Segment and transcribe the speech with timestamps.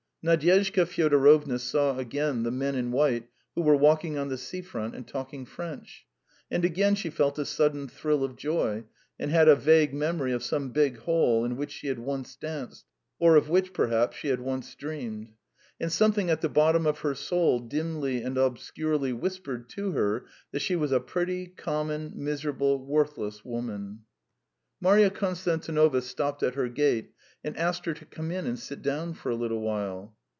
[0.23, 4.93] Nadyezhda Fyodorovna saw again the men in white who were walking on the sea front
[4.93, 6.05] and talking French;
[6.51, 8.83] and again she felt a sudden thrill of joy,
[9.19, 12.85] and had a vague memory of some big hall in which she had once danced,
[13.17, 15.33] or of which, perhaps, she had once dreamed.
[15.79, 20.61] And something at the bottom of her soul dimly and obscurely whispered to her that
[20.61, 24.01] she was a pretty, common, miserable, worthless woman....
[24.83, 27.13] Marya Konstantinovna stopped at her gate
[27.43, 30.15] and asked her to come in and sit down for a little while.